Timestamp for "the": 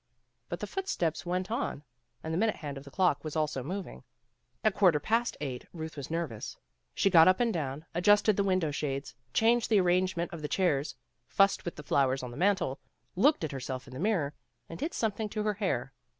0.61-0.65, 2.33-2.37, 2.85-2.89, 8.35-8.43, 9.69-9.79, 10.41-10.47, 11.75-11.83, 12.31-12.35, 13.93-13.99